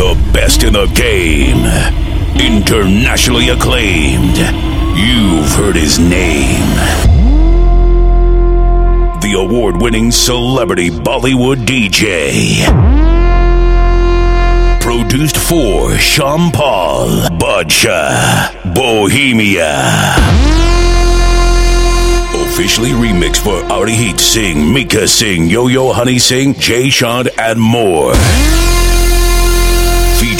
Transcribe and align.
The 0.00 0.30
best 0.32 0.62
in 0.62 0.72
the 0.72 0.86
game. 0.86 1.66
Internationally 2.40 3.50
acclaimed. 3.50 4.38
You've 4.96 5.52
heard 5.52 5.76
his 5.76 5.98
name. 5.98 6.74
The 9.20 9.34
award 9.36 9.76
winning 9.82 10.10
celebrity 10.10 10.88
Bollywood 10.88 11.66
DJ. 11.66 12.64
Produced 14.80 15.36
for 15.36 15.90
Shampal 15.90 17.28
Badshah 17.38 18.74
Bohemia 18.74 20.16
officially 22.50 22.90
remixed 22.90 23.42
for 23.44 23.62
Arijit 23.68 24.18
Singh, 24.18 24.72
Mika 24.72 25.06
Singh, 25.06 25.46
Yo 25.46 25.68
Yo 25.68 25.92
Honey 25.92 26.18
Singh, 26.18 26.54
Jay 26.54 26.88
Sean, 26.88 27.26
and 27.38 27.60
more 27.60 28.12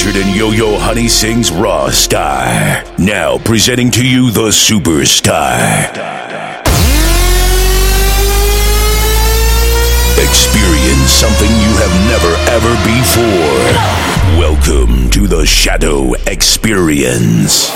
featured 0.01 0.15
in 0.15 0.35
Yo 0.35 0.51
Yo 0.51 0.79
Honey 0.79 1.07
Singh's 1.07 1.51
Raw 1.51 1.89
Star. 1.89 2.83
Now 2.97 3.37
presenting 3.37 3.91
to 3.91 4.07
you 4.07 4.31
the 4.31 4.49
superstar. 4.49 5.89
Experience 10.17 11.11
something 11.11 11.49
you 11.49 11.73
have 11.77 11.93
never 12.09 12.33
ever 12.49 12.73
before. 12.83 14.39
Welcome 14.39 15.09
to 15.11 15.27
the 15.27 15.45
Shadow 15.45 16.13
Experience. 16.25 17.69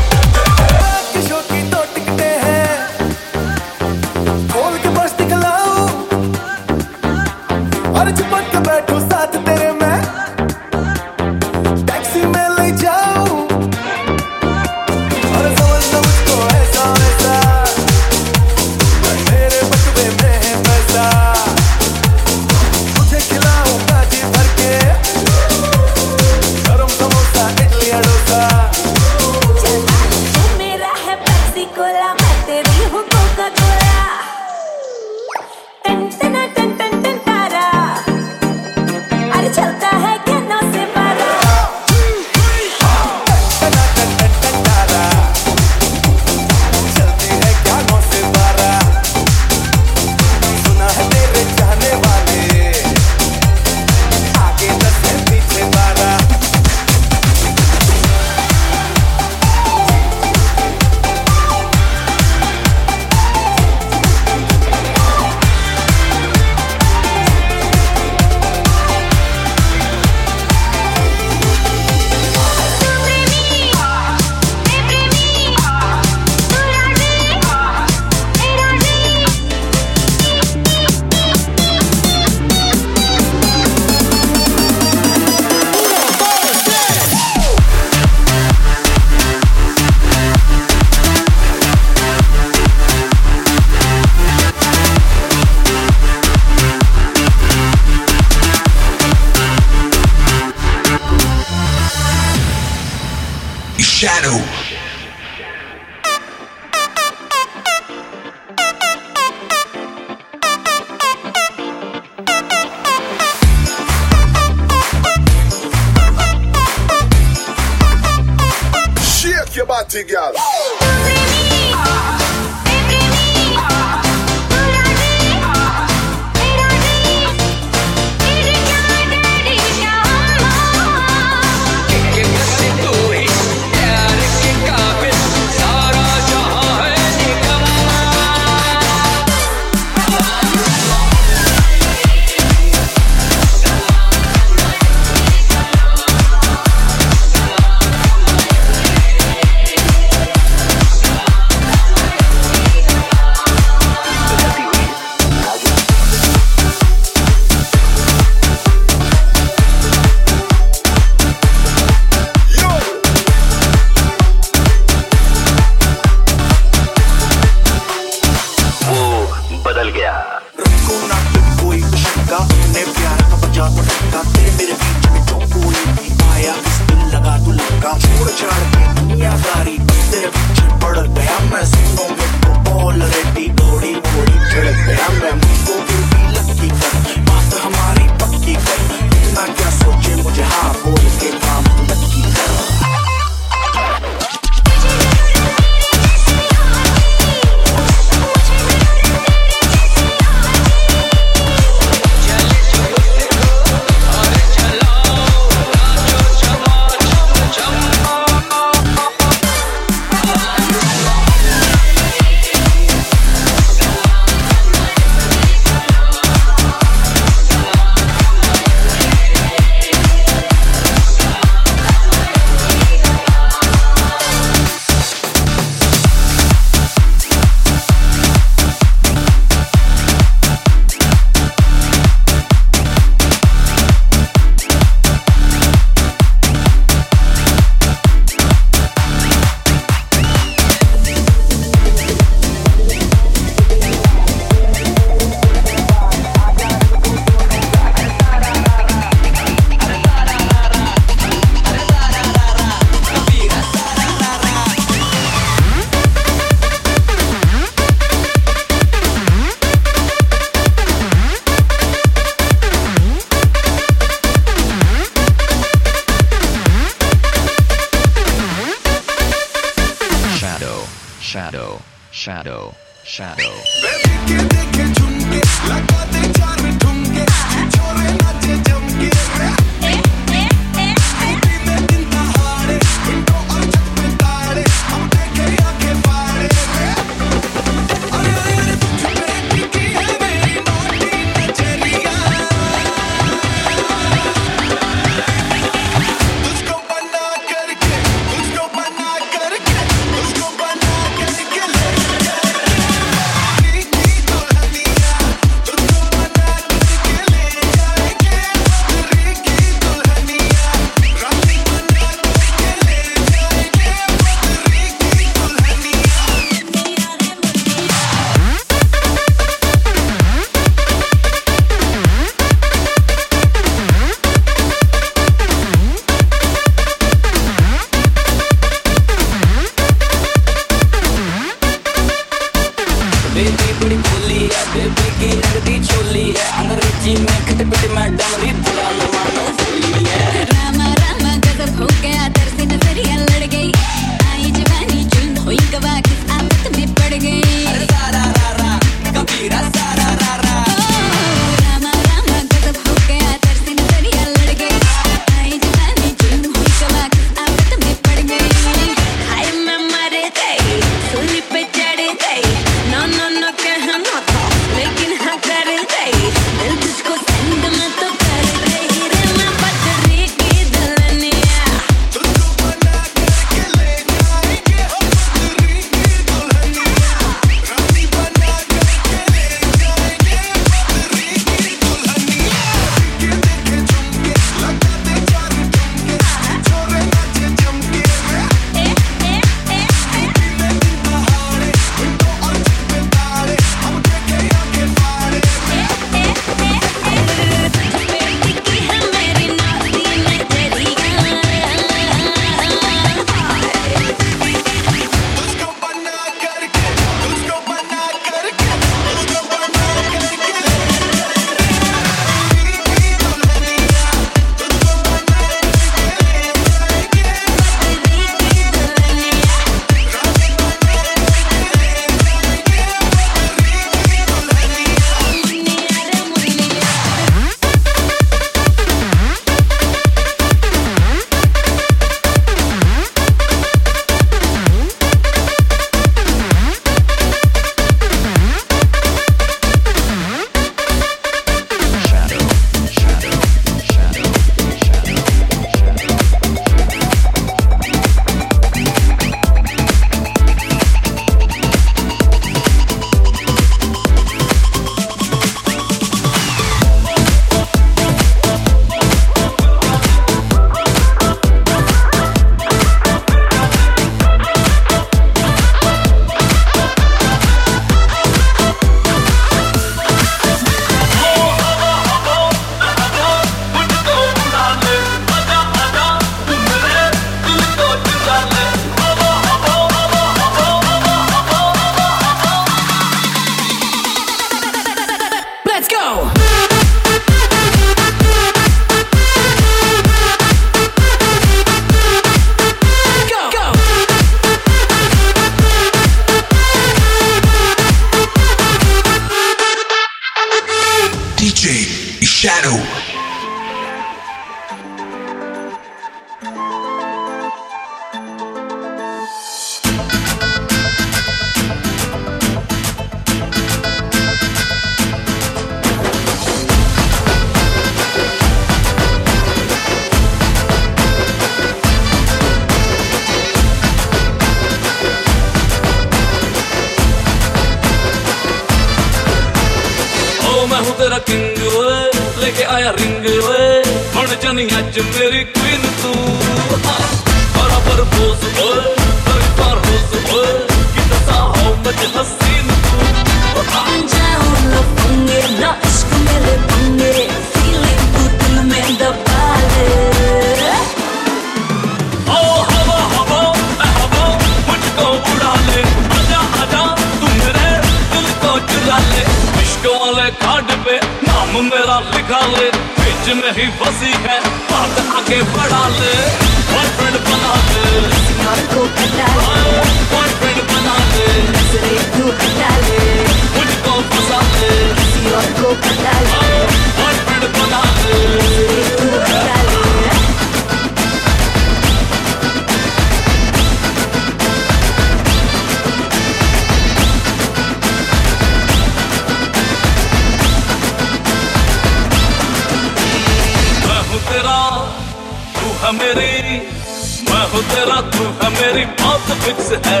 मुझसे 599.46 599.76
है 599.86 600.00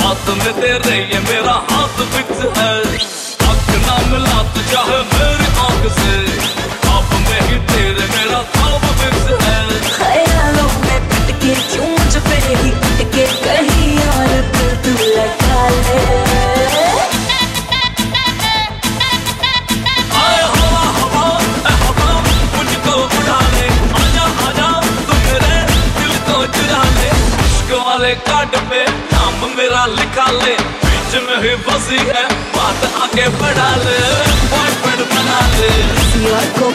हाथ 0.00 0.28
में 0.38 0.52
तेरे 0.60 0.93
तेरी 31.94 32.06
है। 32.10 32.22
बात 32.54 32.84
आगे 33.02 33.26
बढ़ा 33.40 33.68
ले 33.82 33.98
बॉयफ्रेंड 34.52 35.02
बना 35.10 35.40
ले 35.54 35.68
को 36.58 36.70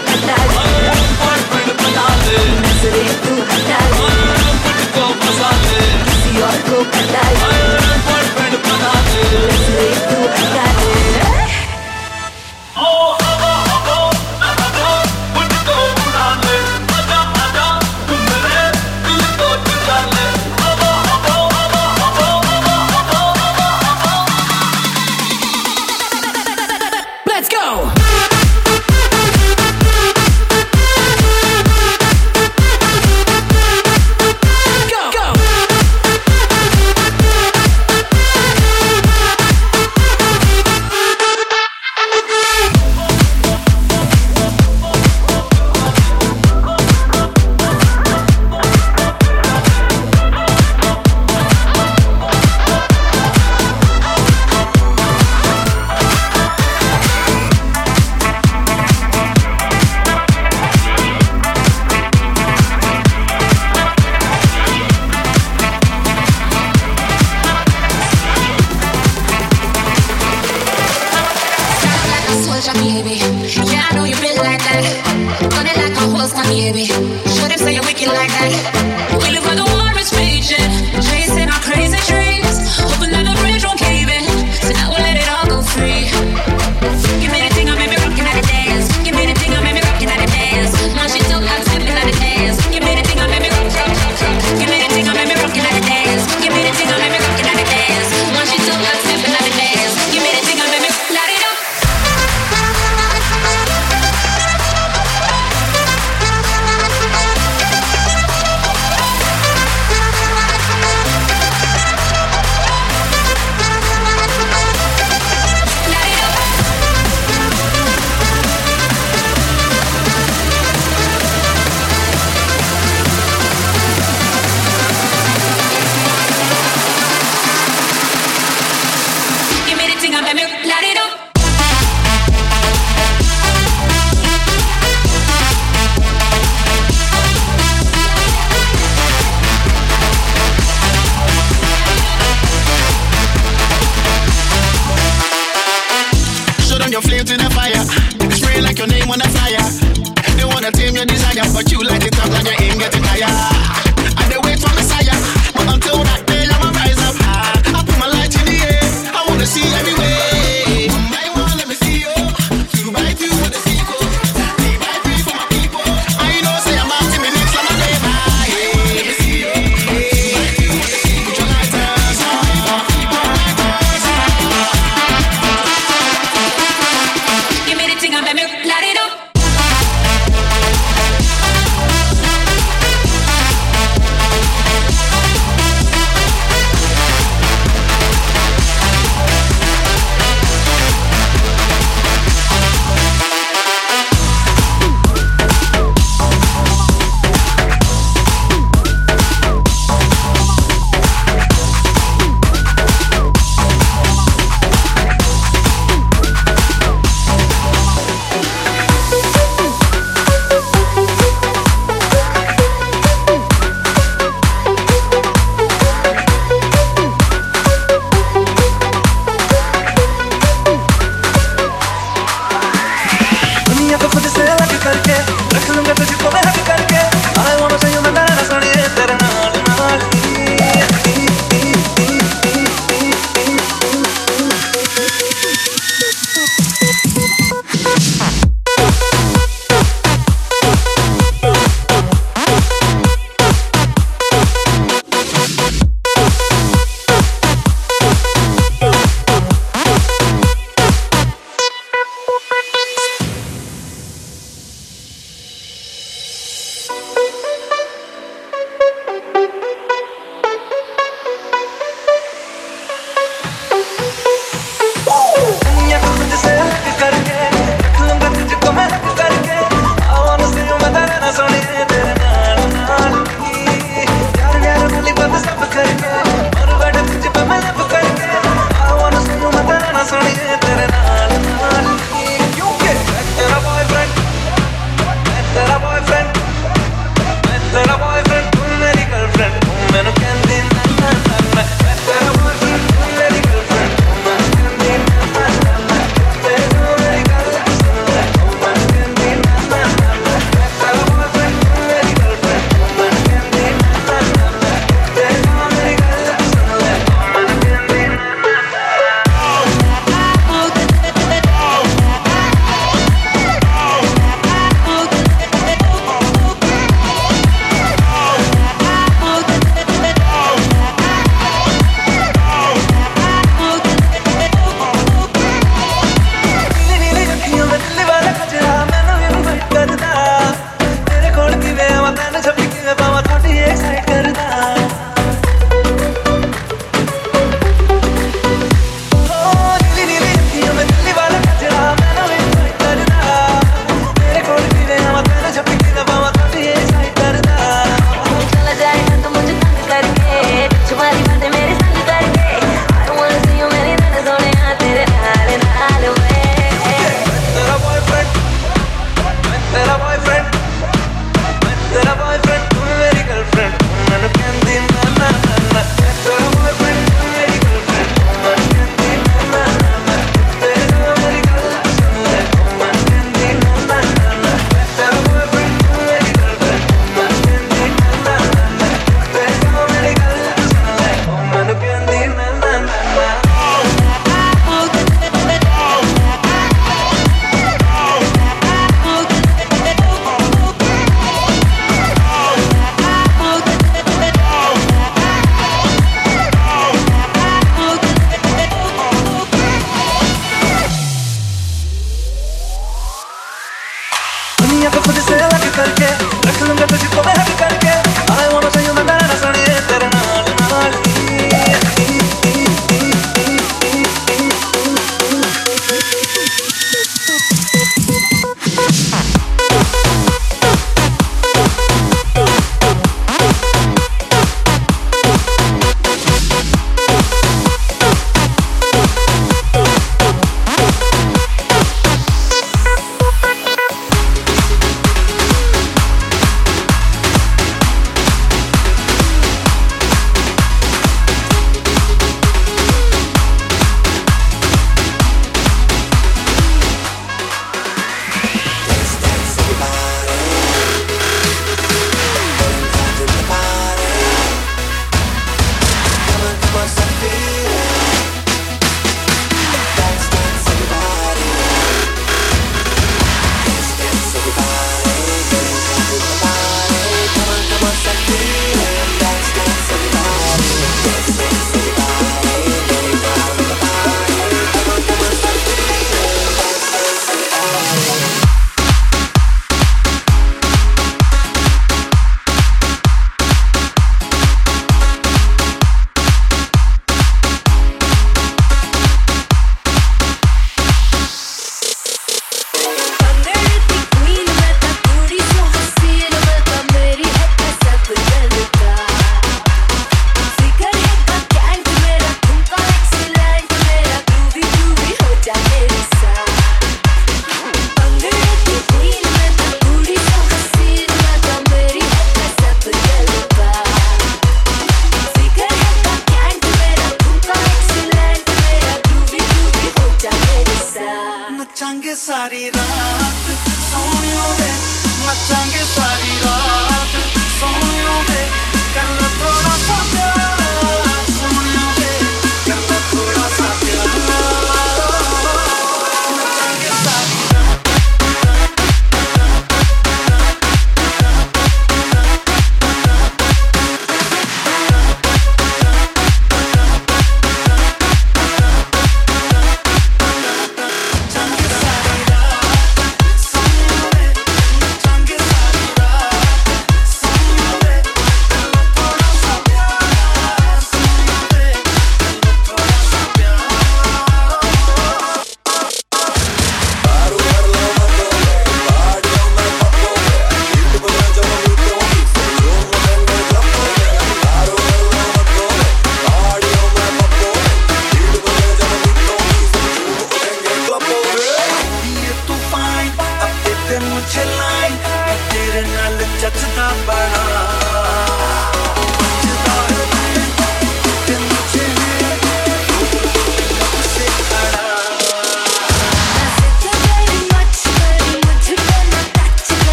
बॉयफ्रेंड 1.21 1.71
बना 1.81 2.07
ले 2.23 2.37
नज़रें 2.61 3.09
हाँ, 3.97 4.53
को 4.95 5.07
फंसा 5.21 5.51
ले 5.65 5.81
सीओर 6.21 6.57
को 6.69 6.83
पटा 6.95 7.25
बॉयफ्रेंड 8.07 8.55
बना 8.67 8.93
ले 9.09 9.91
तू 10.07 10.19
हटा 10.37 10.98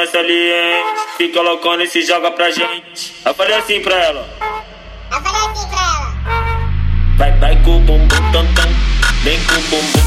criança 0.00 0.18
ali. 0.18 0.50
Fica 1.16 1.40
loucona 1.40 1.84
e 1.84 1.88
se 1.88 2.02
joga 2.02 2.30
pra 2.30 2.50
gente. 2.50 3.14
Eu 3.24 3.34
falei 3.34 3.54
assim 3.54 3.80
pra 3.80 3.94
ela. 3.94 4.28
Eu 5.12 5.22
falei 5.22 5.40
assim 5.40 5.68
pra 5.68 5.80
ela. 5.80 6.14
Vai, 7.16 7.32
vai 7.38 7.62
com 7.62 7.76
o 7.76 7.80
bumbum 7.80 8.32
tam 8.32 8.54
tam. 8.54 8.68
Vem 9.22 9.38
com 9.44 9.54
o 9.54 9.62
bumbum. 9.62 9.99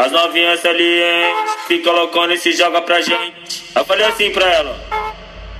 As 0.00 0.10
novinhas 0.12 0.64
ali, 0.64 1.02
hein? 1.02 1.34
Fica 1.68 1.92
loucona 1.92 2.32
e 2.32 2.38
se 2.38 2.52
joga 2.52 2.80
pra 2.80 3.02
gente. 3.02 3.64
Eu 3.76 3.84
falei 3.84 4.06
assim 4.06 4.30
pra 4.30 4.50
ela. 4.50 4.80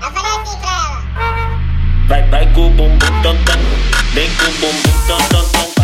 Eu 0.02 0.10
falei 0.10 0.32
assim 0.32 0.58
pra 0.60 0.70
ela. 0.70 2.08
Vai, 2.08 2.22
vai 2.30 2.52
com 2.54 2.68
o 2.68 2.70
bumbum 2.70 3.22
tam 3.22 3.36
tam. 3.44 3.60
Vem 4.14 4.30
com 4.36 4.46
o 4.46 4.52
bumbum 4.52 5.06
tam 5.06 5.18
tam 5.28 5.50
tam. 5.50 5.79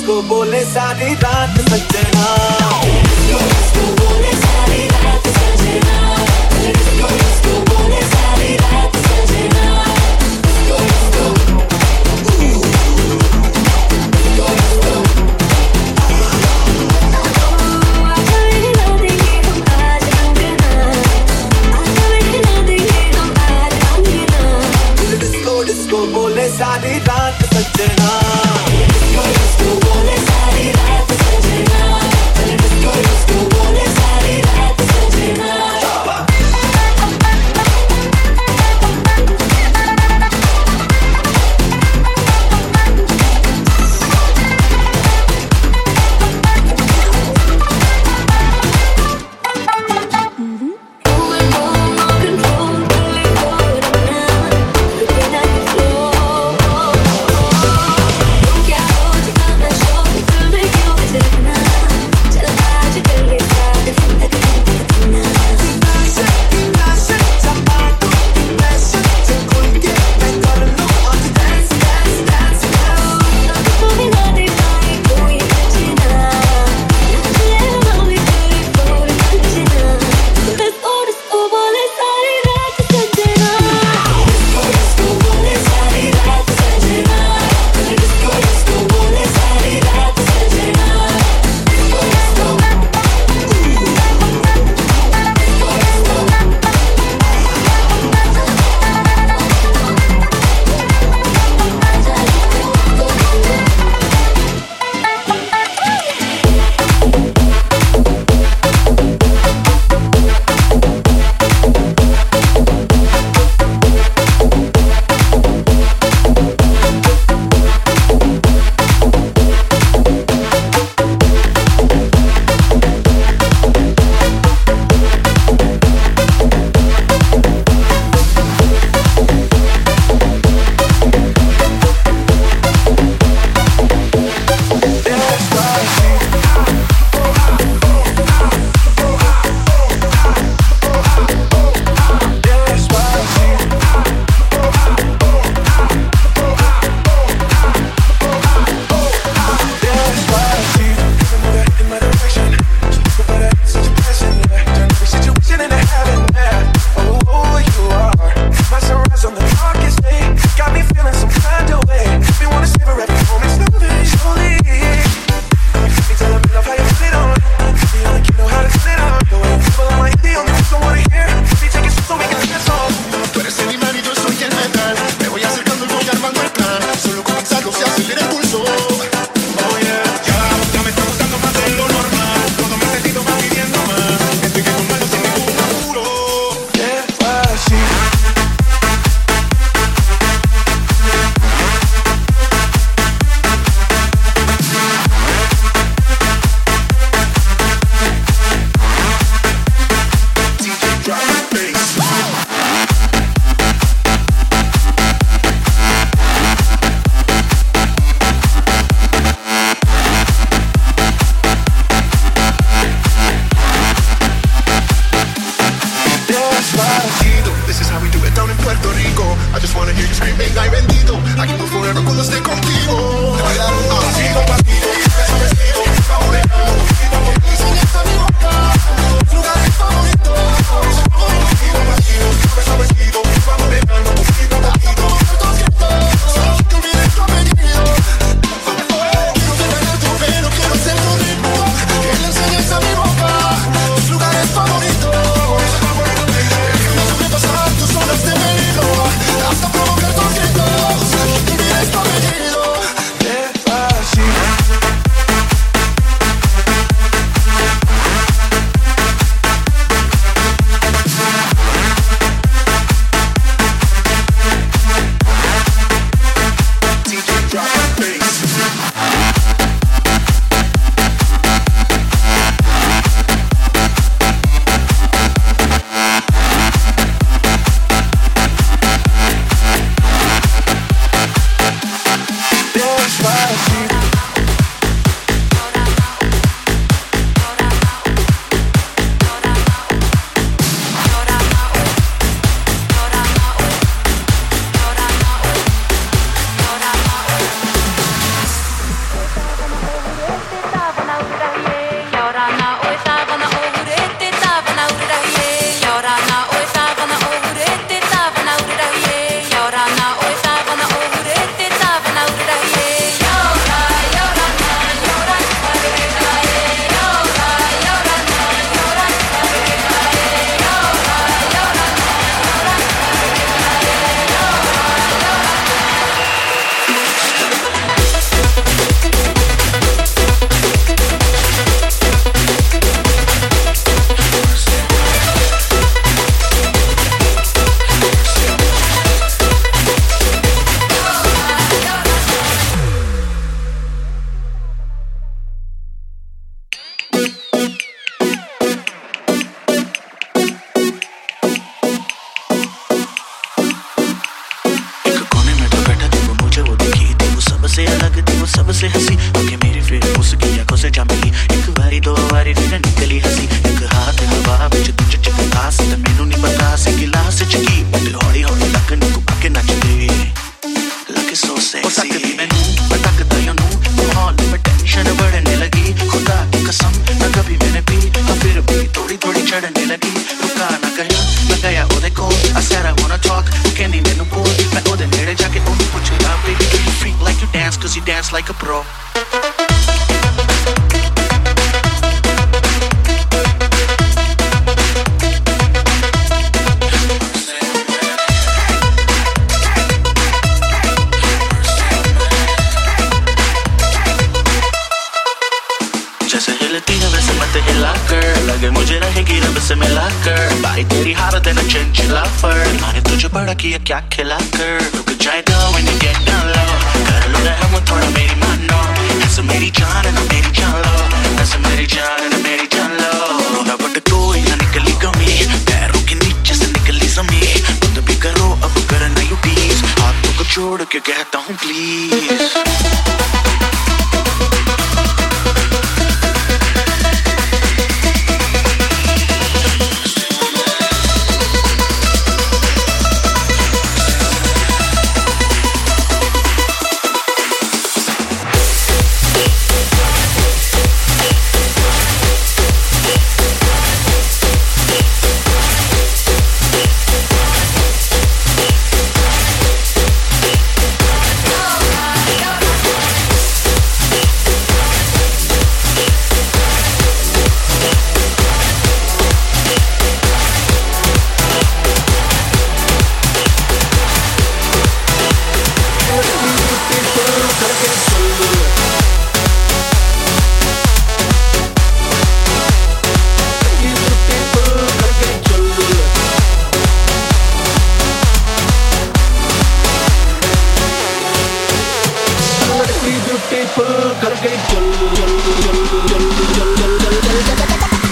उसको 0.00 0.20
बोले 0.28 0.60
सारी 0.64 1.14
रात 1.22 1.58
सच्चे 1.68 1.99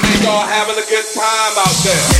We 0.05 0.27
all 0.27 0.47
having 0.47 0.77
a 0.77 0.87
good 0.87 1.07
time 1.15 1.55
out 1.59 1.75
there. 1.85 2.18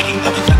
sing 0.00 0.57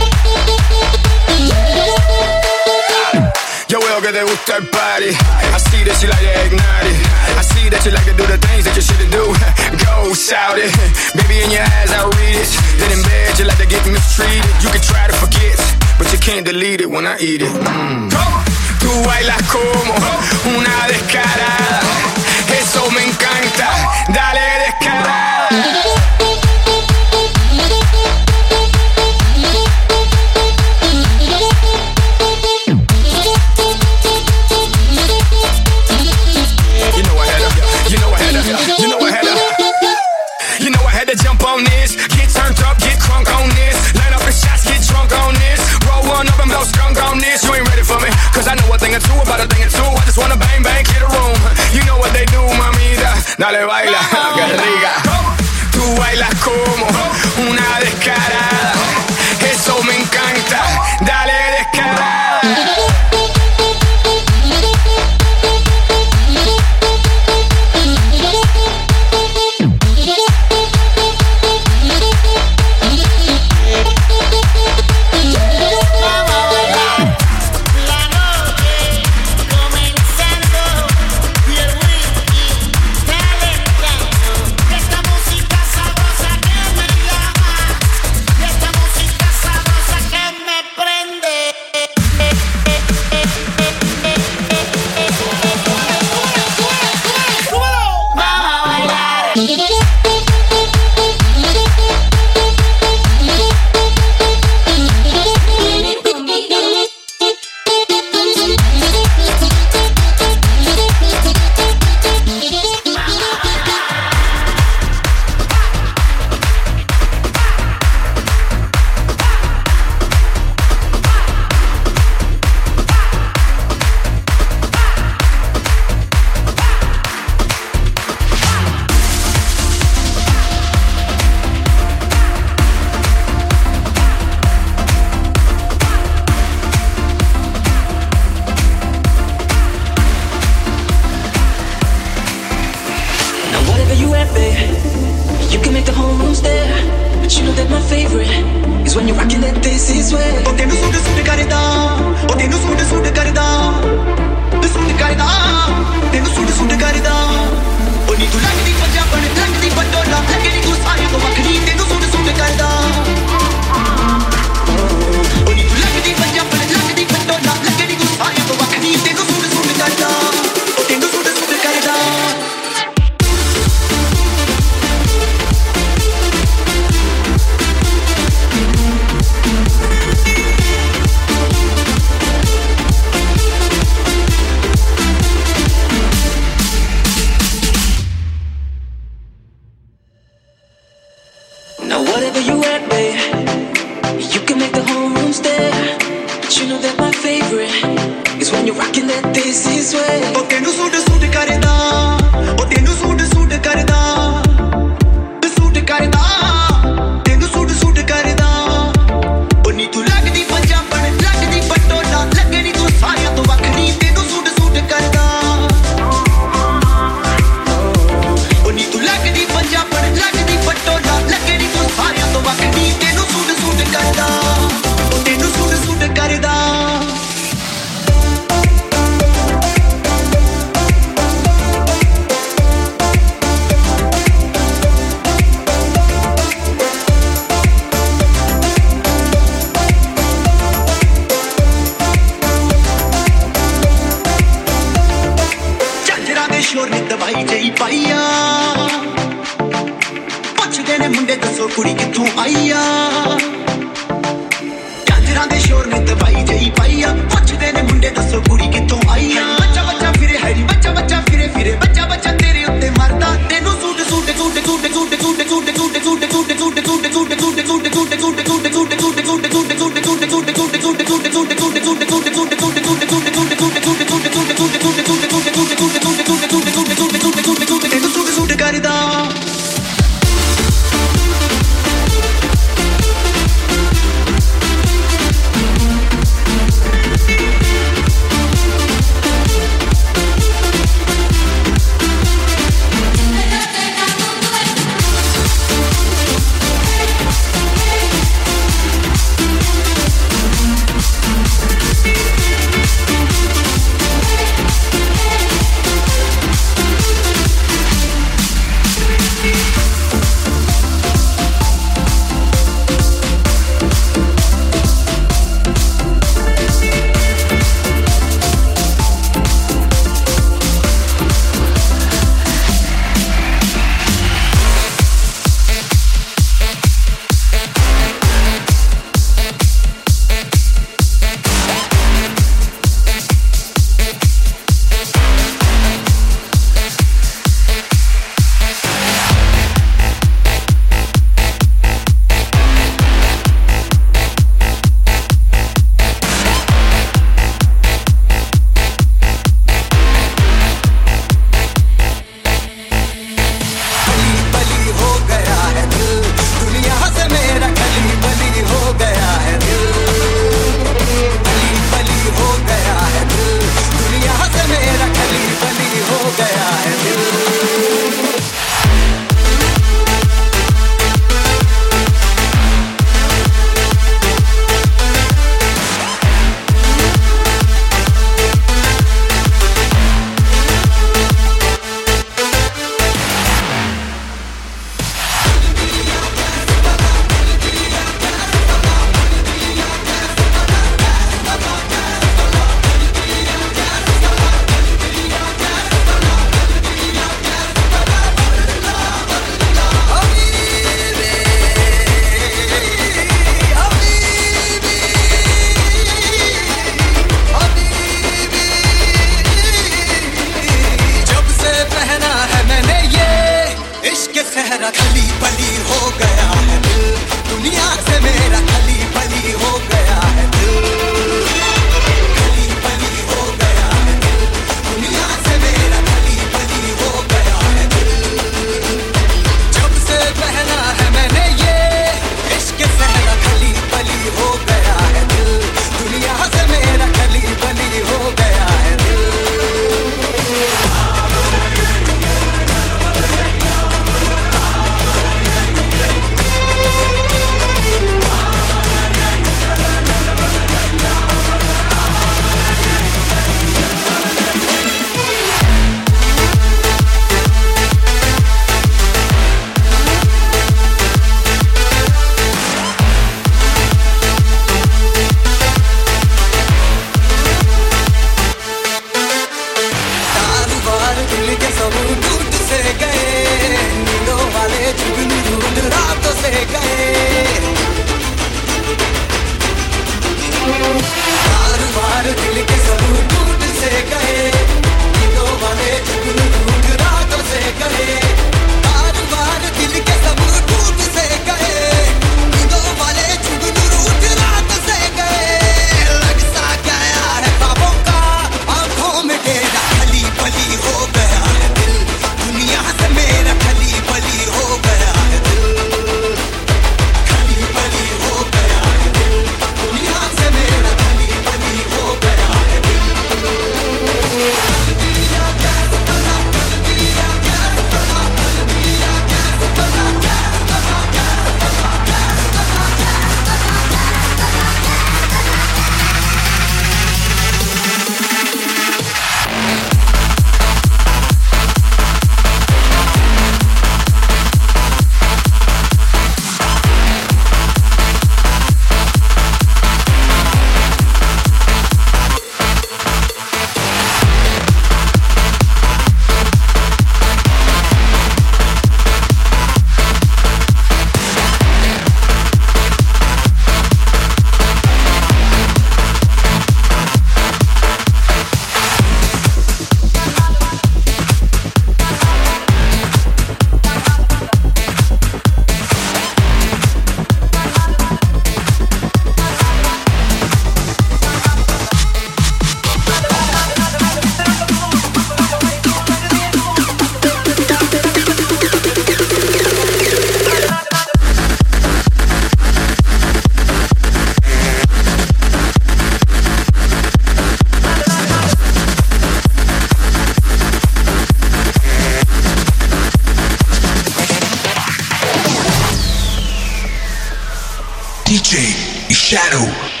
Show. 599.61 600.00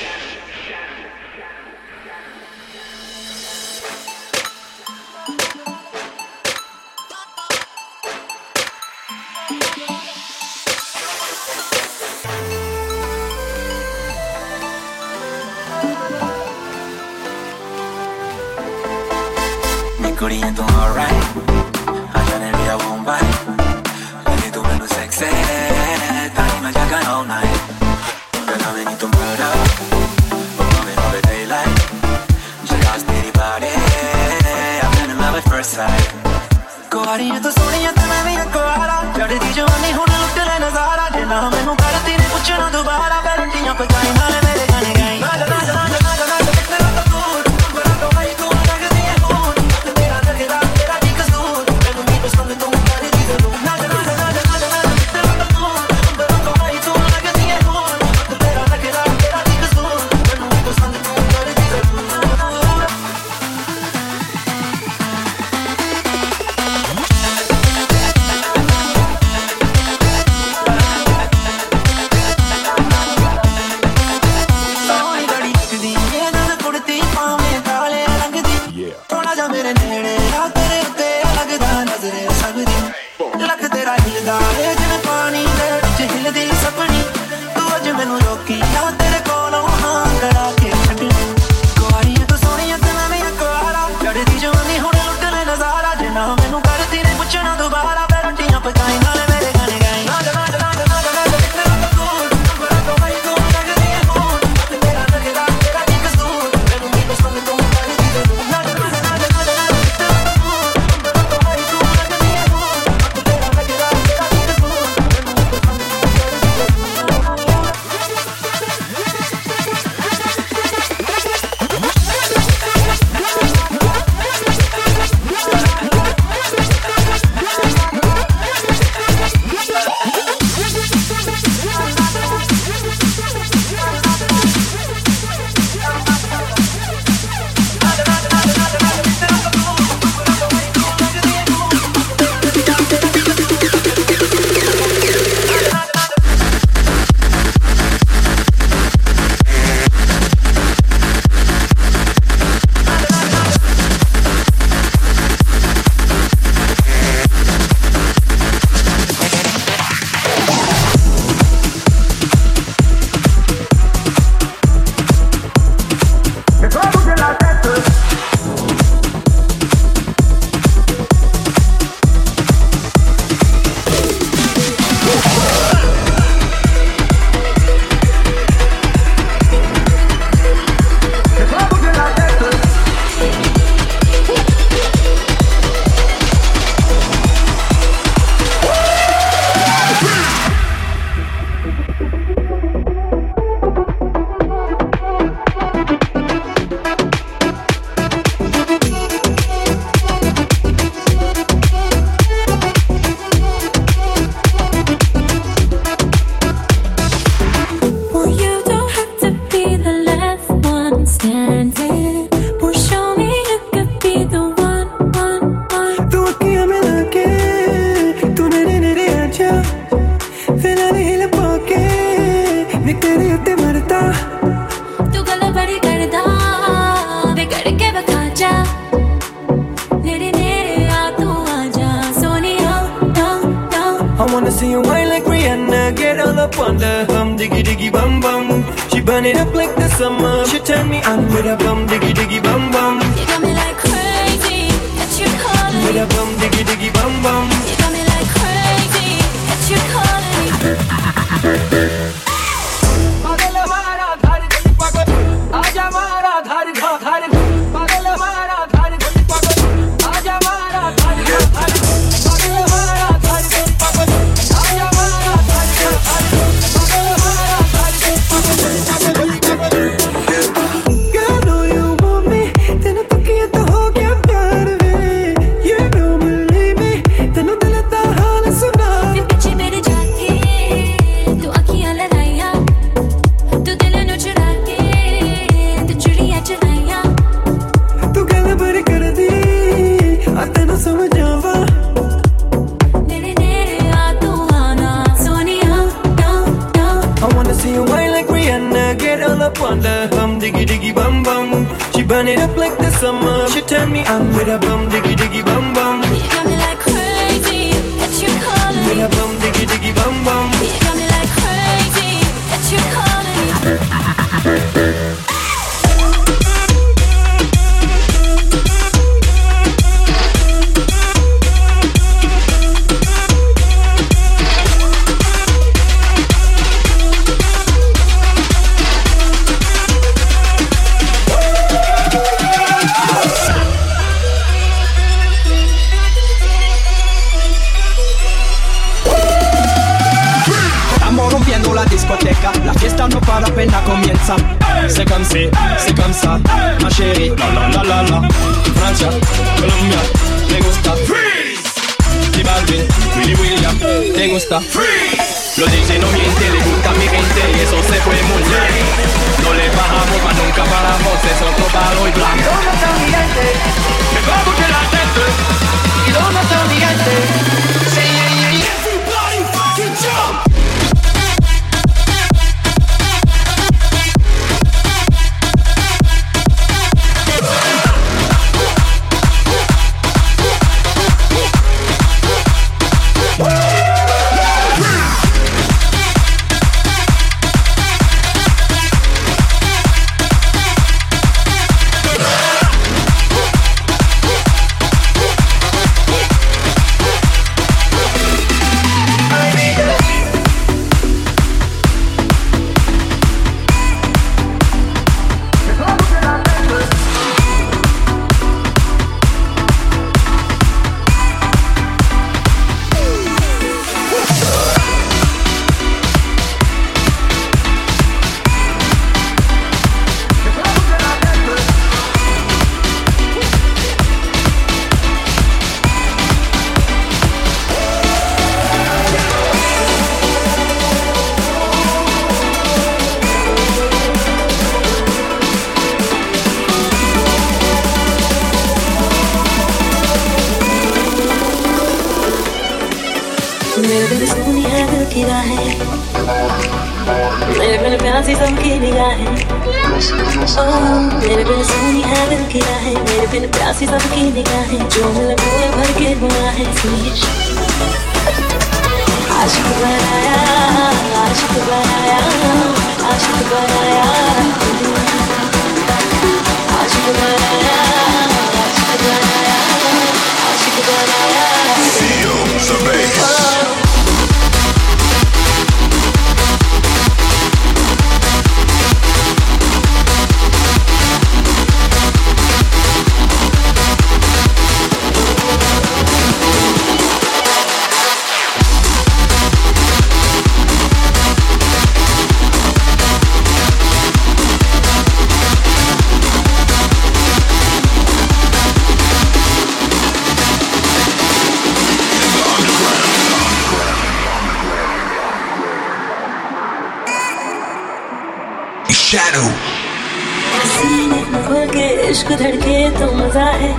इश्क 512.11 512.31
धड़के 512.39 512.77
तो 512.91 513.05
मज़ा 513.15 513.43
है। 513.59 513.69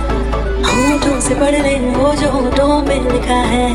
होठों 0.67 1.19
से 1.21 1.35
पढ़ 1.35 1.55
रहे 1.55 1.73
वो 1.95 2.13
जो 2.13 2.29
होठों 2.31 2.77
में 2.81 3.11
लिखा 3.11 3.35
है। 3.51 3.65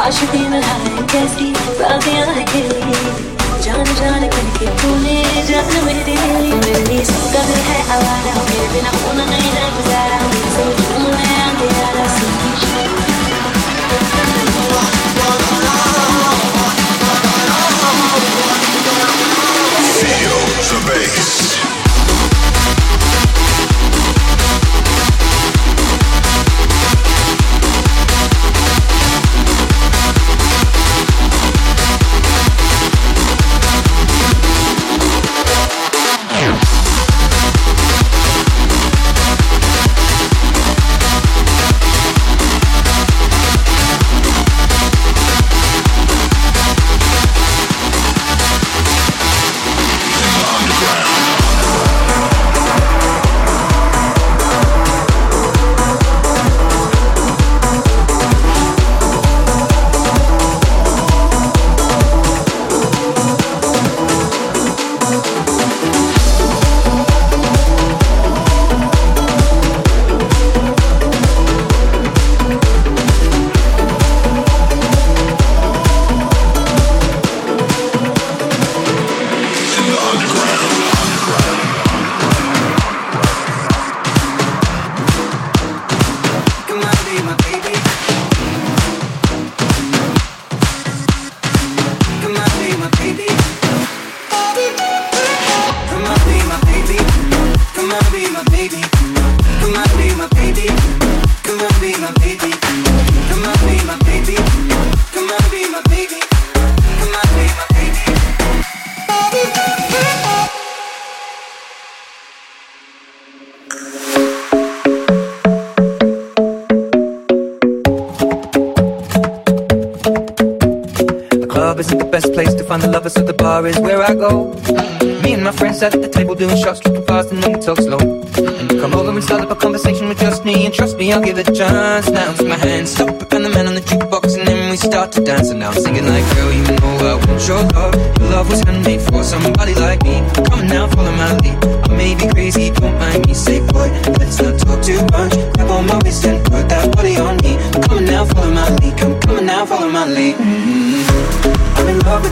आशिकी 0.00 0.42
में 0.48 0.60
है। 0.62 1.06
कैसी 1.12 1.50
बातियाँ 1.80 2.26
है। 2.26 2.44
के 2.44 2.60
लिए 2.60 3.00
जान 3.62 3.84
जान 3.94 4.28
करके 4.28 4.66
तूने 4.82 5.16
जान 5.48 5.72
मेरे। 5.86 6.16
लिए 6.42 6.54
मेरी 6.54 7.04
सबका 7.04 7.42
है 7.68 7.80
आवारा। 7.96 8.34
मेरे 8.42 8.68
बिना 8.74 8.90
होना 8.98 9.24
नहीं 9.24 9.52
रह 9.52 9.68
गुजारा। 9.76 10.20
मेरे 10.26 10.50
सोच 10.56 10.86
तुम 10.92 11.06
आंधी 11.06 11.68
आ 11.80 11.90
रहा 11.90 12.08
सीखी 12.18 12.68
the 20.68 20.80
bass. 20.86 21.47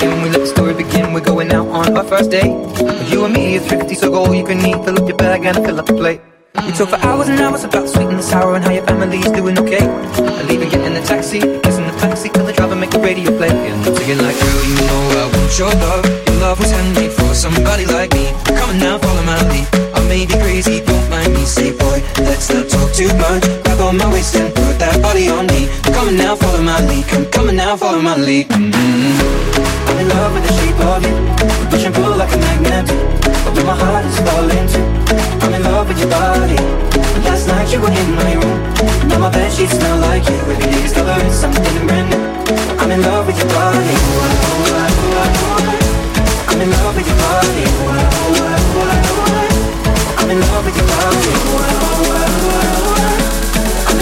When 0.00 0.22
we 0.22 0.30
let 0.30 0.40
the 0.40 0.46
story 0.46 0.74
begin. 0.74 1.12
We're 1.12 1.20
going 1.20 1.50
out 1.52 1.66
on 1.68 1.96
our 1.96 2.04
first 2.04 2.30
date. 2.30 2.54
You 3.10 3.24
and 3.24 3.34
me 3.34 3.56
are 3.56 3.60
thrifty, 3.60 3.94
so 3.94 4.10
go 4.10 4.26
all 4.26 4.34
you 4.34 4.44
can 4.44 4.58
eat. 4.64 4.78
Fill 4.84 4.96
up 5.00 5.08
your 5.08 5.16
bag 5.16 5.44
and 5.44 5.56
fill 5.64 5.80
up 5.80 5.86
the 5.86 5.94
plate. 5.94 6.20
We 6.54 6.72
talk 6.72 6.90
for 6.90 7.00
hours 7.06 7.28
and 7.28 7.40
hours 7.40 7.64
about 7.64 7.88
sweet 7.88 8.08
and 8.08 8.22
sour 8.22 8.54
and 8.54 8.64
how 8.64 8.70
your 8.70 8.84
family's 8.86 9.30
doing 9.30 9.58
okay. 9.58 9.82
I 9.82 10.42
leave 10.44 10.62
and 10.62 10.70
get 10.70 10.82
in 10.86 10.94
the 10.94 11.00
taxi, 11.00 11.40
kissing 11.40 11.86
the 11.86 11.94
backseat, 11.98 12.32
tell 12.32 12.46
the 12.46 12.52
driver 12.52 12.76
make 12.76 12.90
the 12.90 13.00
radio 13.00 13.36
play. 13.36 13.50
And 13.50 13.74
I'm 13.74 13.96
singing 13.96 14.18
like, 14.18 14.38
girl, 14.38 14.62
you 14.70 14.76
know 14.86 15.02
I 15.18 15.24
want 15.34 15.58
your 15.58 15.72
love. 15.82 16.04
Your 16.26 16.36
love 16.46 16.58
was 16.60 16.70
handmade 16.70 17.12
for 17.12 17.34
somebody 17.34 17.86
like 17.86 18.12
me. 18.14 18.30
Come 18.54 18.70
on 18.70 18.78
now, 18.78 18.98
follow 18.98 19.22
my 19.22 19.40
lead. 19.50 19.66
I 19.94 20.00
may 20.06 20.26
be 20.26 20.34
crazy, 20.38 20.78
don't 20.84 21.10
mind 21.10 21.34
me. 21.34 21.44
Say, 21.44 21.72
boy, 21.76 21.98
let's 22.22 22.48
not 22.54 22.68
talk 22.68 22.92
too 22.92 23.10
much. 23.18 23.42
Grab 23.64 23.80
on 23.80 23.96
my 23.98 24.12
waist 24.12 24.36
and 24.36 24.54
put 24.54 24.78
that 24.78 25.02
body 25.02 25.28
on 25.28 25.46
me. 25.46 25.57
Come 26.08 26.16
now, 26.16 26.36
follow 26.36 26.62
my 26.62 26.80
lead. 26.88 27.04
Come, 27.06 27.48
on 27.50 27.56
now, 27.56 27.76
follow 27.76 28.00
my 28.00 28.16
lead. 28.16 28.48
Mm-hmm. 28.48 29.92
I'm 29.92 29.98
in 30.00 30.08
love 30.08 30.32
with 30.32 30.48
the 30.48 30.52
shape 30.56 30.80
of 30.80 31.04
you. 31.04 31.12
Push 31.68 31.84
and 31.84 31.94
pull 31.94 32.16
like 32.16 32.32
a 32.32 32.38
magnet. 32.38 32.88
Although 33.44 33.68
my 33.68 33.76
heart 33.76 34.06
is 34.08 34.16
falling 34.24 34.66
too. 34.72 34.88
I'm 35.44 35.52
in 35.52 35.62
love 35.64 35.86
with 35.86 36.00
your 36.00 36.08
body. 36.08 36.56
Last 37.28 37.46
night 37.46 37.68
you 37.70 37.82
were 37.82 37.92
in 37.92 38.10
my 38.16 38.32
room. 38.40 38.56
Now 39.12 39.18
my 39.18 39.28
bed 39.28 39.52
sheets 39.52 39.76
smell 39.76 40.00
like 40.00 40.24
you. 40.24 40.36
Every 40.48 40.56
day 40.56 40.80
discovering 40.80 41.30
something 41.30 41.86
brand 41.86 42.08
new. 42.08 42.24
I'm 42.80 42.90
in 42.90 43.02
love 43.02 43.26
with 43.26 43.36
your 43.36 43.52
body. 43.52 43.96
I'm 46.48 46.56
in 46.56 46.70
love 46.72 46.96
with 46.96 47.04
your 47.04 47.20
body. 47.20 47.64
I'm 50.16 50.30
in 50.32 50.40
love 50.40 50.64
with 50.64 50.72
your 50.72 50.86
body. 50.88 52.17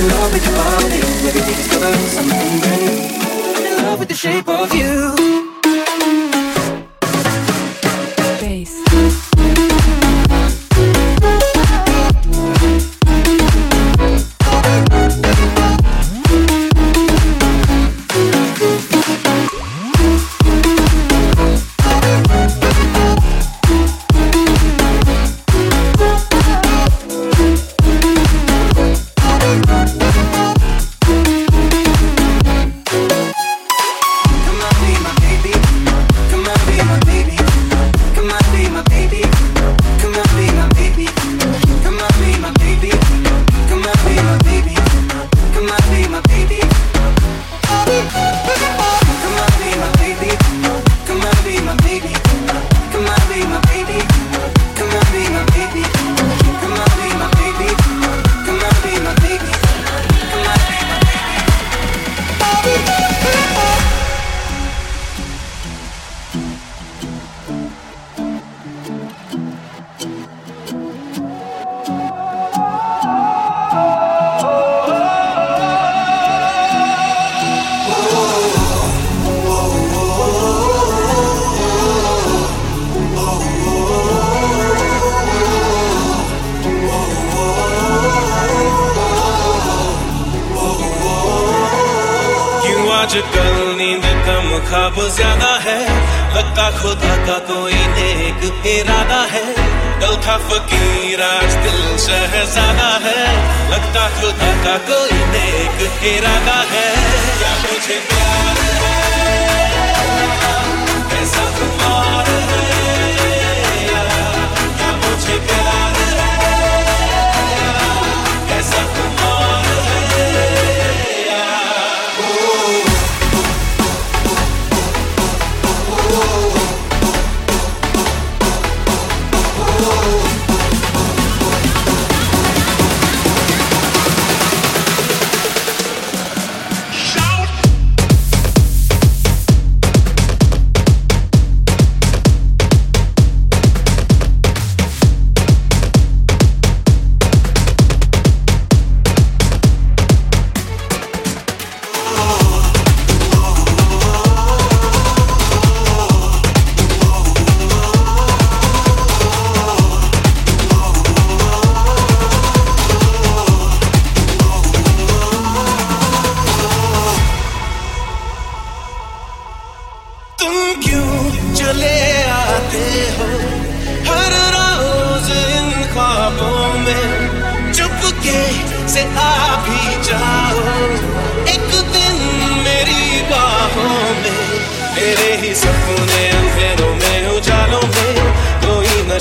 In 0.07 0.13
love 0.13 0.33
with 0.33 0.45
your 0.47 0.55
body. 0.55 1.01
Every 1.27 1.41
day 1.41 1.55
discovering 1.57 2.09
something 2.15 2.61
new. 2.63 3.17
I'm 3.57 3.67
in 3.67 3.85
love 3.85 3.99
with 3.99 4.09
the 4.09 4.15
shape 4.15 4.49
of 4.49 4.73
you. 4.73 5.27
क्यों 8.87 9.16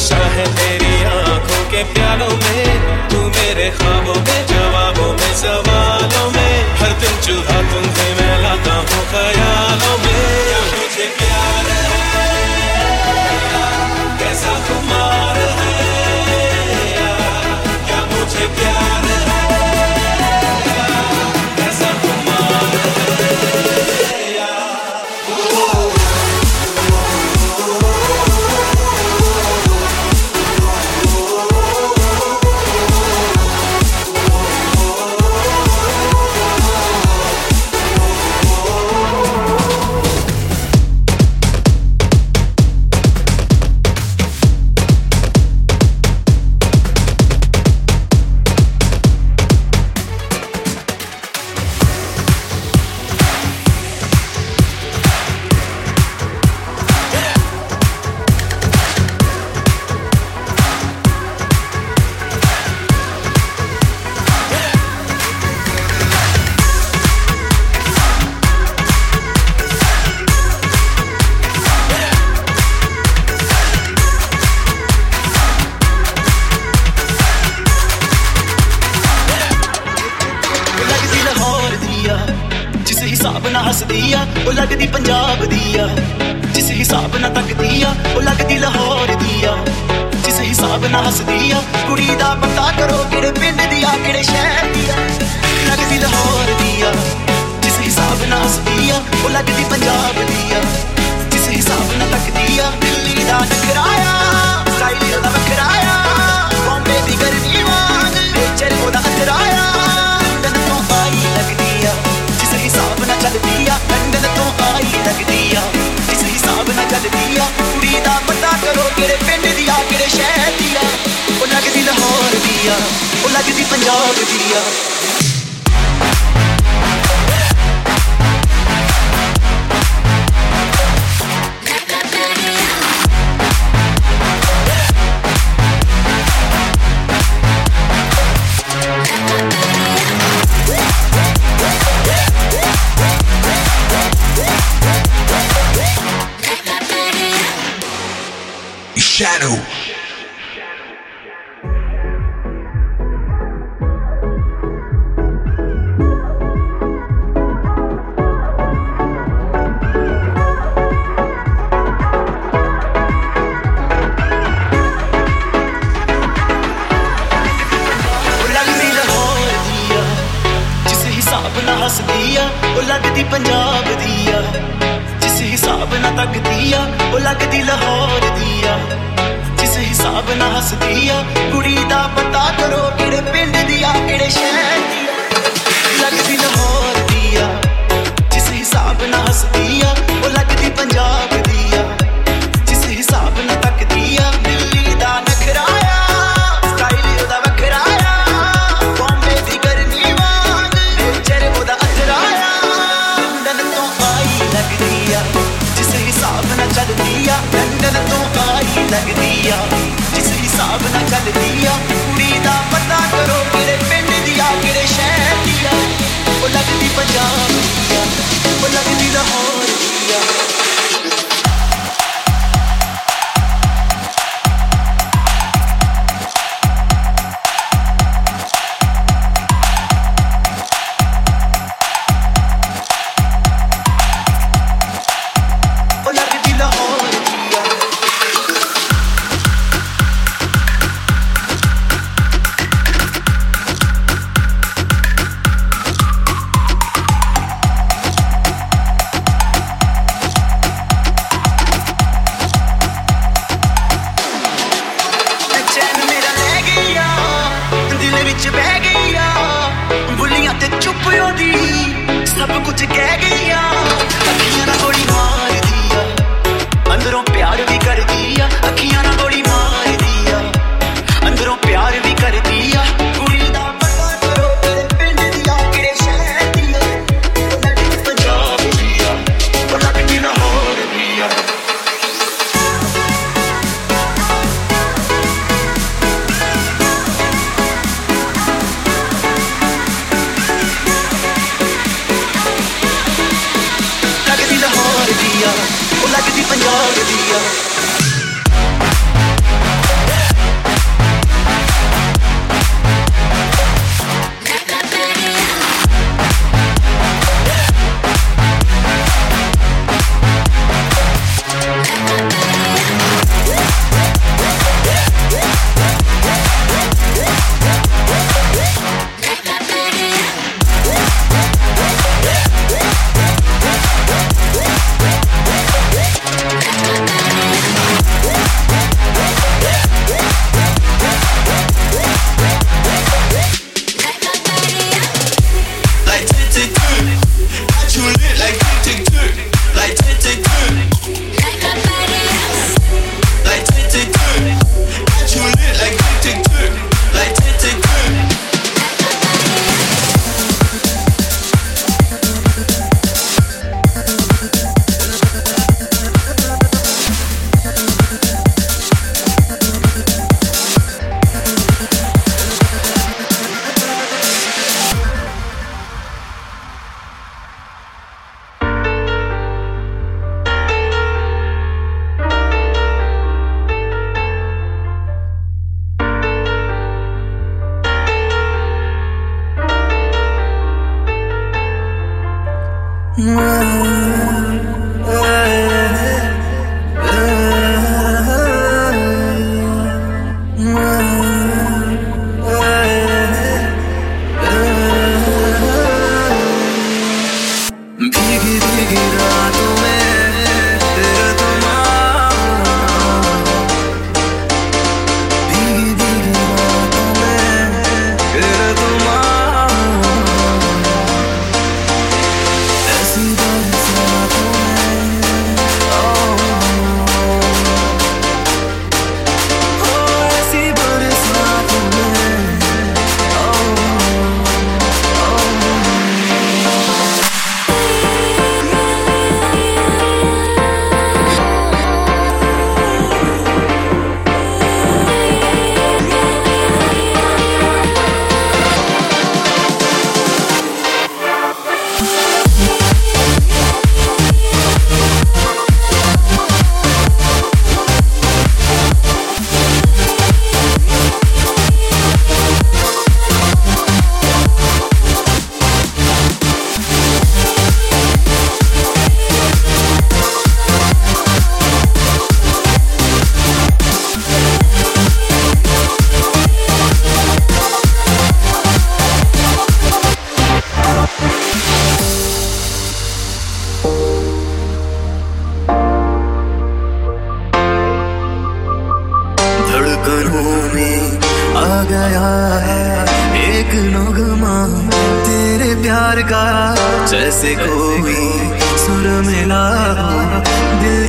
नशा 0.05 0.25
है 0.33 0.43
तेरी 0.55 1.03
आँखों 1.03 1.61
के 1.69 1.83
प्यालों 1.93 2.34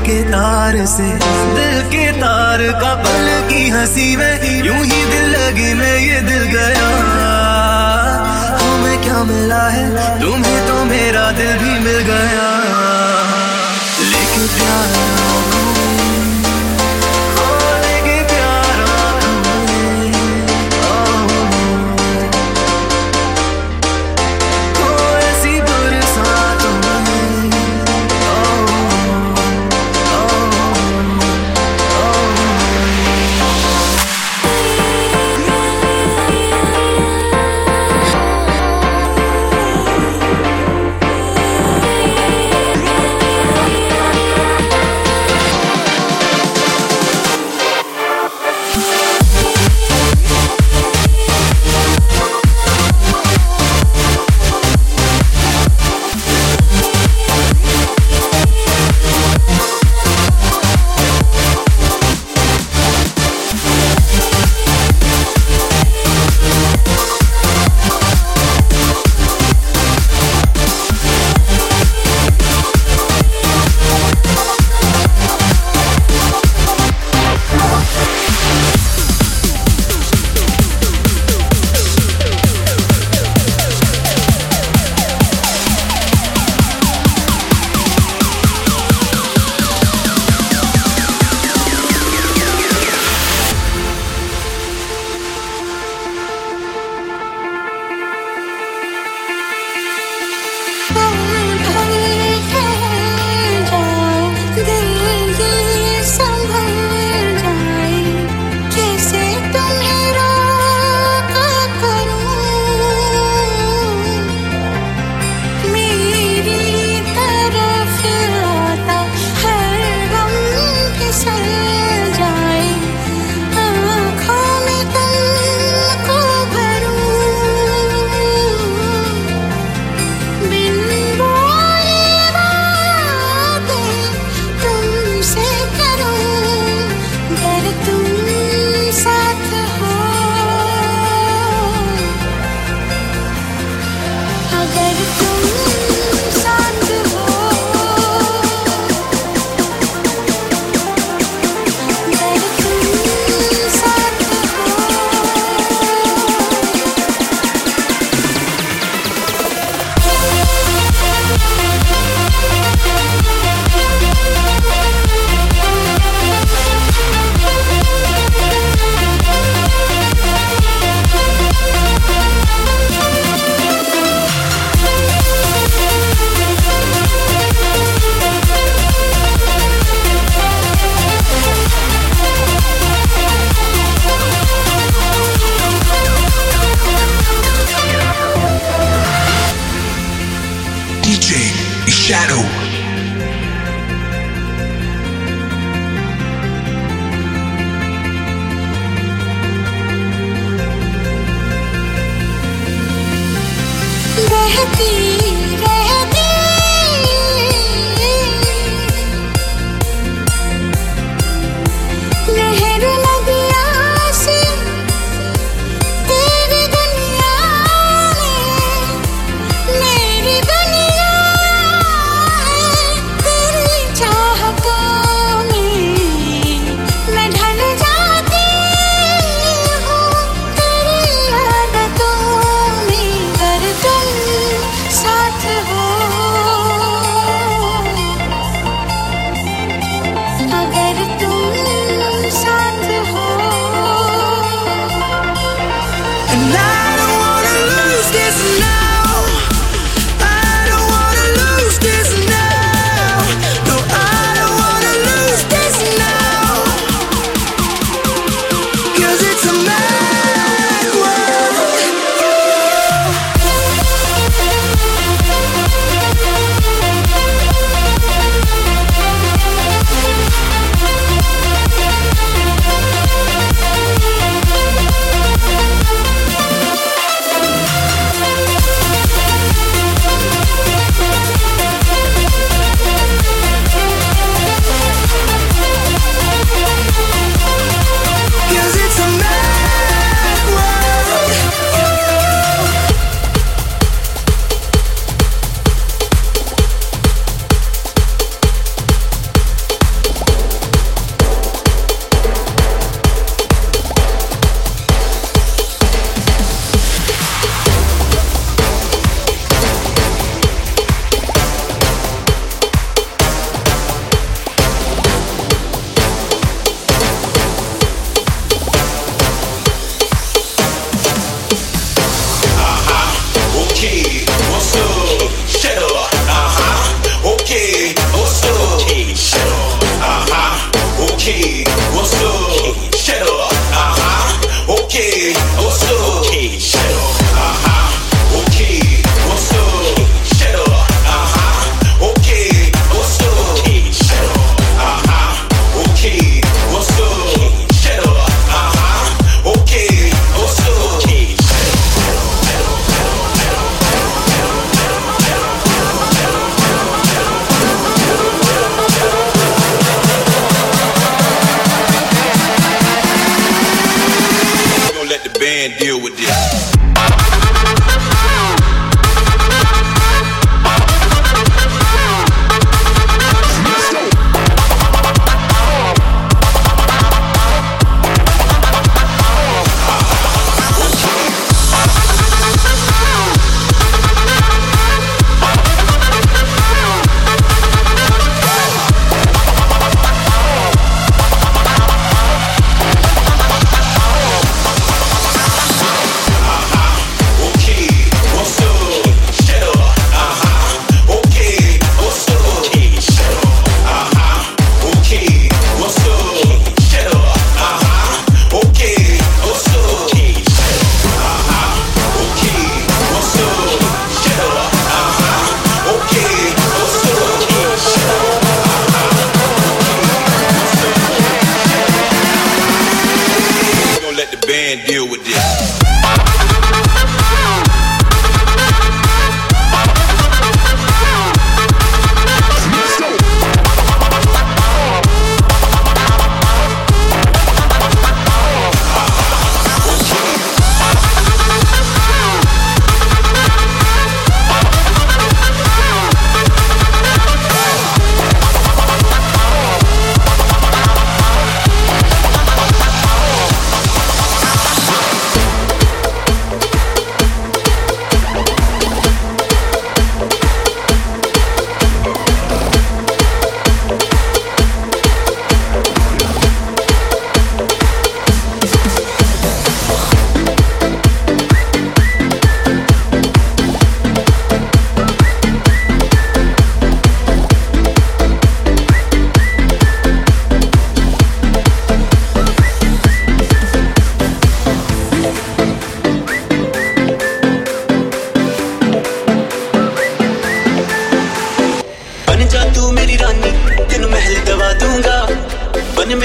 के 0.06 0.22
तार 0.22 0.86
से। 0.86 1.06
दिल 1.54 1.82
के 1.90 2.12
तार 2.12 2.62
का 2.80 2.94
पल 2.94 3.26
की 3.50 3.68
हँसी 3.68 4.16
में 4.16 4.64
यूँ 4.64 4.84
ही 4.84 5.04
दिल 5.04 5.24
लगी 5.30 5.74
मैं 5.74 5.98
ये 5.98 6.20
दिल 6.20 6.44
गया। 6.44 6.88
तुम्हें 8.58 9.02
क्या 9.02 9.24
मिला 9.24 9.68
है? 9.68 10.20
तुम्हें 10.20 10.68
तो 10.68 10.84
मेरा 10.84 11.30
दिल 11.30 11.52
भी 11.58 11.78
मिल 11.78 11.98
गया। 11.98 12.48
लेकिन 14.12 14.46
प्यार 14.46 15.15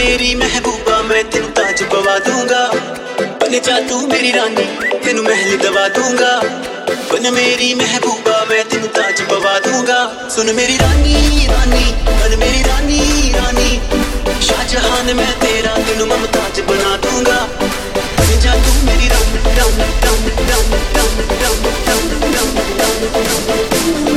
मेरी 0.01 0.33
महबूबा 0.35 0.95
मैं 1.09 1.23
तेन 1.29 1.43
ताज 1.57 1.81
पवा 1.89 2.17
दूँगा 2.25 2.61
बन 3.41 3.53
जा 3.65 3.75
तू 3.89 3.97
मेरी 4.11 4.31
रानी 4.31 4.63
तेन 5.03 5.19
महल 5.27 5.51
दवा 5.63 5.87
दूँगा 5.97 6.31
बन 7.11 7.29
मेरी 7.35 7.69
महबूबा 7.81 8.37
मैं 8.49 8.63
तेन 8.69 8.87
ताज 8.97 9.21
पवा 9.29 9.53
दूँगा 9.65 9.99
सुन 10.35 10.49
मेरी 10.57 10.77
रानी 10.81 11.45
रानी 11.51 11.85
बन 12.09 12.37
मेरी 12.41 12.61
रानी 12.69 12.99
रानी 13.37 13.69
शाहजहान 14.47 15.15
मैं 15.21 15.31
तेरा 15.43 15.75
तेन 15.85 16.01
ममताज 16.13 16.59
बना 16.71 16.95
दूँगा 17.05 17.39
बन 18.17 18.39
जा 18.45 18.55
तू 18.65 18.73
मेरी 18.89 19.07
रानी 19.13 19.55
रानी 19.59 19.89
रानी 20.05 20.33
रानी 20.49 20.81
रानी 20.81 20.97
रानी 20.97 21.29
रानी 21.43 21.75
रानी 21.93 22.33
रानी 22.35 22.65
रानी 22.81 24.10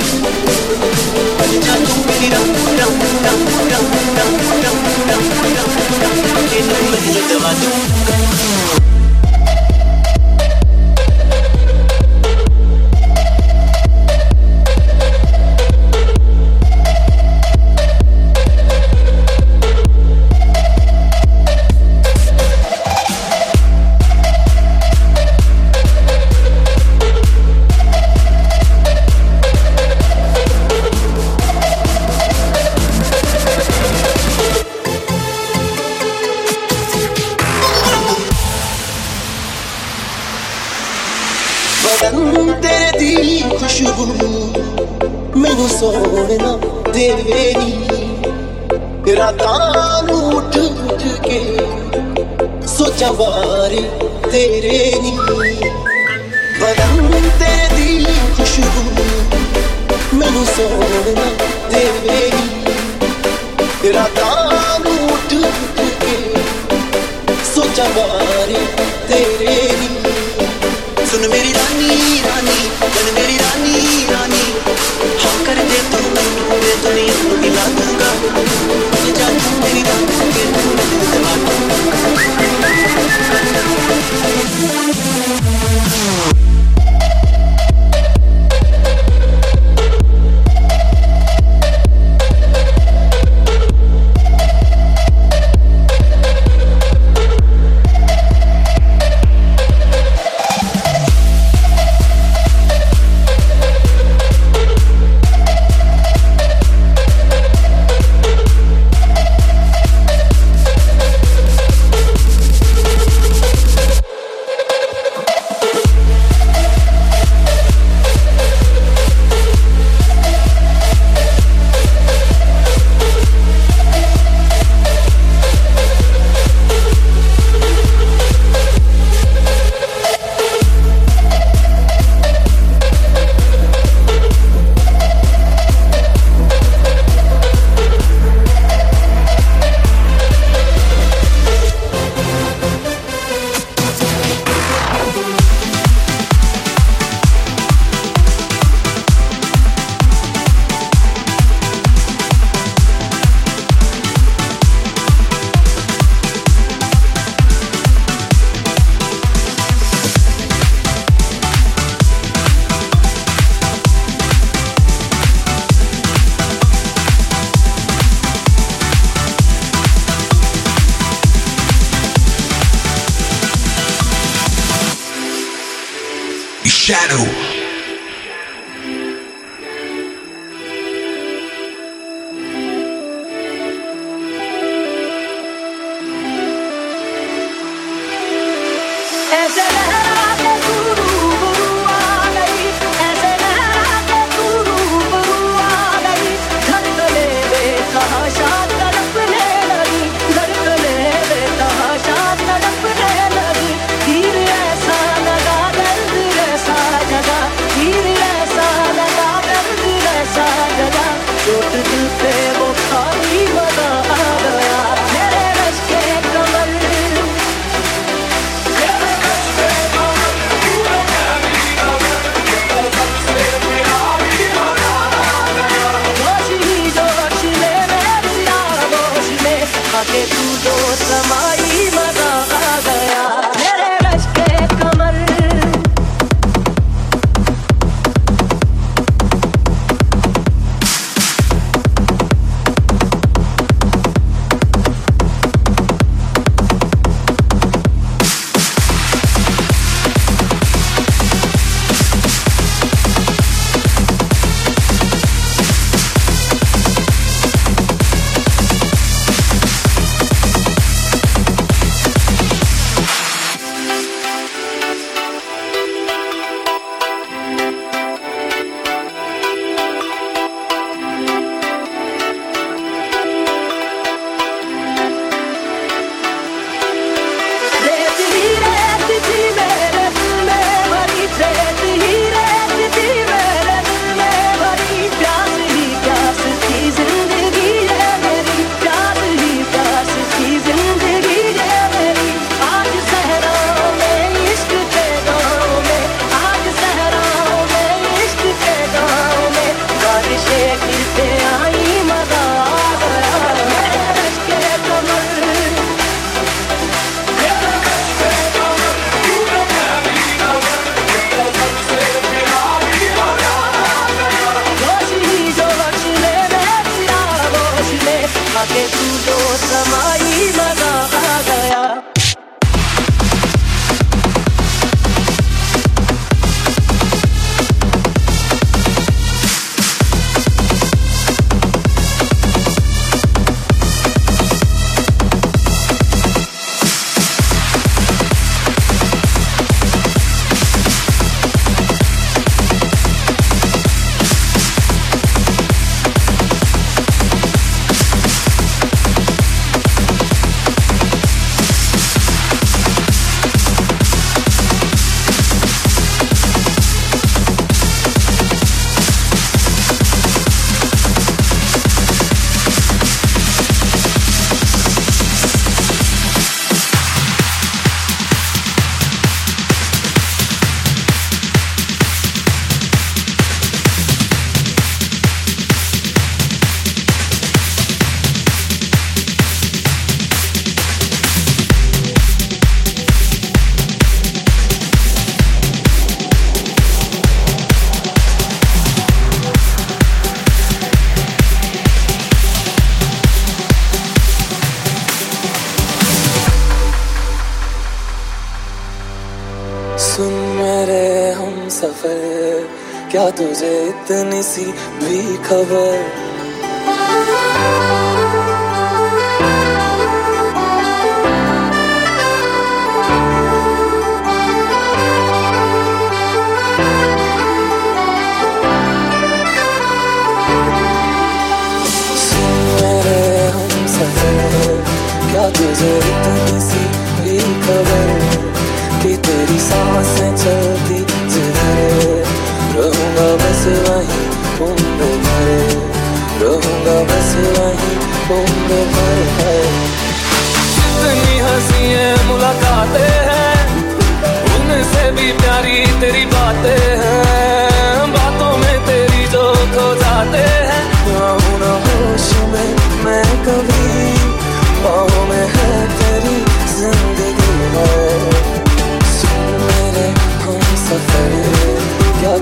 cover 405.45 405.84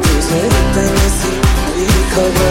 lose 0.03 0.33
everything 0.33 0.95
We 1.77 1.87
cover. 2.15 2.42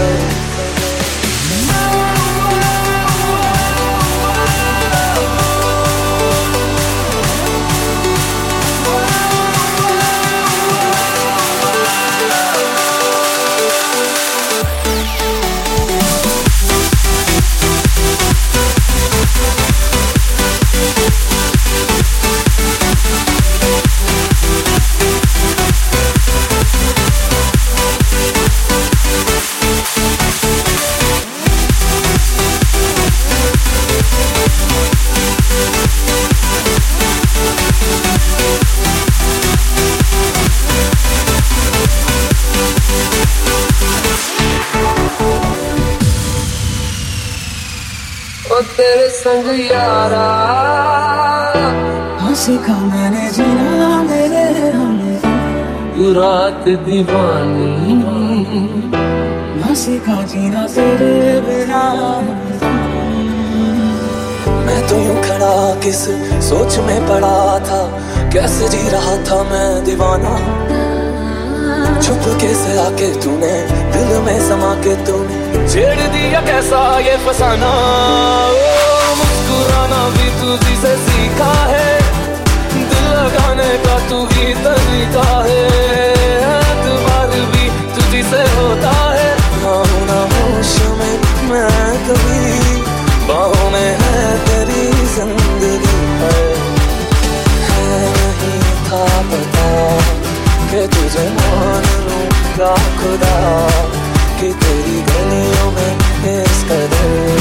दीवानी। 56.75 58.01
हाँ 59.61 59.75
सीखा 59.75 60.21
जीना 60.21 60.67
तेरे 60.67 61.41
बिना। 61.41 61.83
मैं 64.65 64.87
तो 64.87 64.95
यूँ 64.95 65.23
खड़ा 65.23 65.75
किस 65.75 66.03
सोच 66.49 66.77
में 66.77 67.07
पड़ा 67.07 67.59
था? 67.59 67.81
कैसे 68.29 68.69
जी 68.69 68.89
रहा 68.89 69.15
था 69.17 69.43
मैं 69.43 69.85
दीवाना? 69.85 70.37
छुप 72.01 72.37
के 72.41 72.53
से 72.53 72.79
आके 72.79 73.21
तूने, 73.21 73.67
दिल 73.91 74.19
में 74.19 74.49
समा 74.49 74.73
के 74.73 74.95
तूने। 74.95 75.67
छेड़ 75.69 75.99
दिया 75.99 76.41
कैसा 76.41 76.99
ये 76.99 77.17
फसाना? 77.17 77.71
मुस्कुराना 79.17 80.09
भी 80.09 80.29
तुझी 80.41 80.75
से 80.75 80.95
सीखा 80.97 81.53
है। 81.53 82.01
दिल 82.73 83.13
लगाने 83.13 83.77
का 83.77 84.09
तू 84.09 84.25
ही 84.25 84.53
तरीका 84.53 85.45
है। 85.47 86.20
होता 88.81 88.97
है। 89.13 89.29
आऊँ 89.71 90.05
ना 90.07 90.19
होश 90.33 90.73
में 90.99 91.15
मैं 91.49 91.89
कभी 92.07 92.43
बाहों 93.27 93.69
में 93.71 93.91
है 94.01 94.21
तेरी 94.45 94.85
ज़िंदगी 95.13 95.75
है 96.21 96.39
नहीं 97.61 98.59
था 98.87 99.05
पता 99.31 99.69
कि 100.71 100.87
तुझे 100.95 101.27
मान 101.37 101.89
खुदा, 102.97 103.27
कि 104.39 104.53
तेरी 104.61 104.97
गलियों 105.09 105.71
में 105.71 105.93
इस 106.33 106.63
कदर 106.69 107.40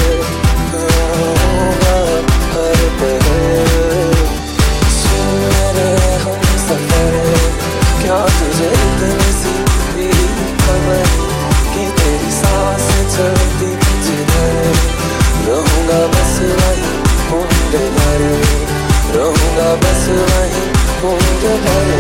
the 21.59 22.00